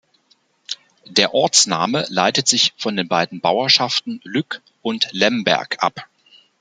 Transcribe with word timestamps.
Der 1.05 1.35
Ortsname 1.35 2.07
leitet 2.09 2.47
sich 2.47 2.73
von 2.75 2.95
den 2.97 3.07
beiden 3.07 3.39
Bauerschaften 3.39 4.19
Lück 4.23 4.63
und 4.81 5.07
Lemberg 5.11 5.75
ab. 5.83 6.07